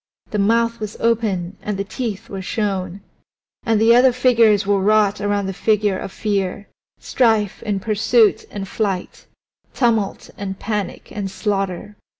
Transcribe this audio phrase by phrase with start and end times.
[0.31, 3.01] The mouth was open and the teeth were shown.
[3.61, 6.67] And other figures were wrought around the figure of Fear
[6.99, 9.27] Strife and Pursuit and Flight;
[9.75, 11.97] Tumult and Panic and Slaughter.